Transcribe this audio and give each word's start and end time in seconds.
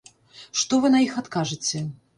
Што 0.61 0.79
вы 0.87 0.93
на 0.97 1.03
іх 1.05 1.13
адкажыце? 1.25 1.89